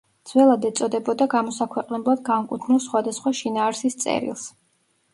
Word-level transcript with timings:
ძველად 0.29 0.63
ეწოდებოდა 0.69 1.27
გამოსაქვეყნებლად 1.35 2.25
განკუთვნილ 2.33 2.83
სხვადასხვა 2.89 3.37
შინაარსის 3.45 4.03
წერილს. 4.07 4.53